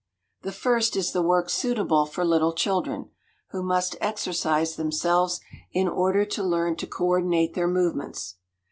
[0.41, 3.11] The first is the work suitable for little children,
[3.51, 5.41] who must "exercise themselves
[5.73, 8.37] in order to learn to coordinate their movements."